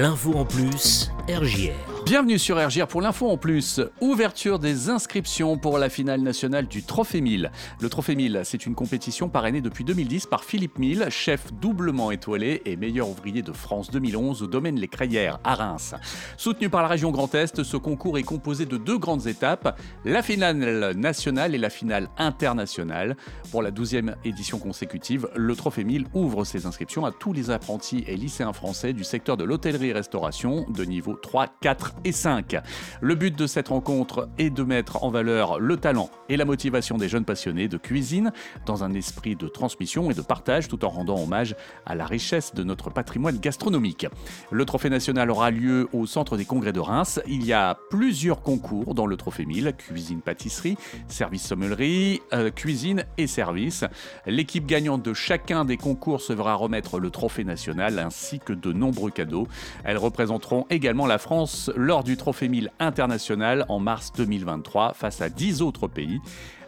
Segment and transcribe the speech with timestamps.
[0.00, 1.99] L'info en plus, RJR.
[2.10, 3.80] Bienvenue sur RGR pour l'info en plus.
[4.00, 7.52] Ouverture des inscriptions pour la finale nationale du Trophée 1000.
[7.80, 12.62] Le Trophée 1000, c'est une compétition parrainée depuis 2010 par Philippe Mille, chef doublement étoilé
[12.64, 15.94] et meilleur ouvrier de France 2011 au domaine Les Crayères à Reims.
[16.36, 20.24] Soutenu par la région Grand Est, ce concours est composé de deux grandes étapes, la
[20.24, 23.16] finale nationale et la finale internationale.
[23.52, 28.02] Pour la 12e édition consécutive, le Trophée 1000 ouvre ses inscriptions à tous les apprentis
[28.08, 32.56] et lycéens français du secteur de l'hôtellerie-restauration de niveau 3, 4 et 5.
[33.00, 36.96] Le but de cette rencontre est de mettre en valeur le talent et la motivation
[36.96, 38.32] des jeunes passionnés de cuisine
[38.66, 42.54] dans un esprit de transmission et de partage tout en rendant hommage à la richesse
[42.54, 44.06] de notre patrimoine gastronomique.
[44.50, 47.20] Le trophée national aura lieu au centre des congrès de Reims.
[47.26, 50.76] Il y a plusieurs concours dans le trophée 1000, cuisine pâtisserie,
[51.08, 53.84] service sommellerie, euh, cuisine et service.
[54.26, 58.72] L'équipe gagnante de chacun des concours se verra remettre le trophée national ainsi que de
[58.72, 59.46] nombreux cadeaux.
[59.84, 65.28] Elles représenteront également la France lors du Trophée 1000 international en mars 2023 face à
[65.28, 66.20] 10 autres pays.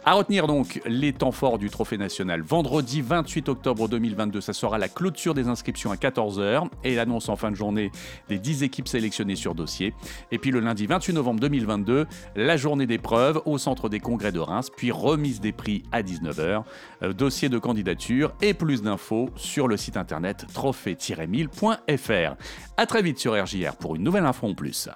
[0.03, 2.41] À retenir donc les temps forts du Trophée national.
[2.41, 7.37] Vendredi 28 octobre 2022, ça sera la clôture des inscriptions à 14h et l'annonce en
[7.37, 7.89] fin de journée
[8.27, 9.93] des 10 équipes sélectionnées sur dossier.
[10.33, 14.41] Et puis le lundi 28 novembre 2022, la journée d'épreuve au centre des congrès de
[14.41, 16.63] Reims, puis remise des prix à 19h.
[17.01, 22.35] Euh, dossier de candidature et plus d'infos sur le site internet trophée-1000.fr.
[22.75, 24.89] A très vite sur RJR pour une nouvelle info en plus.